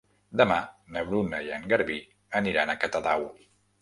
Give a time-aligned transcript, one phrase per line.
[0.39, 0.55] Demà
[0.95, 1.99] na Bruna i en Garbí
[2.41, 3.29] aniran a Catadau.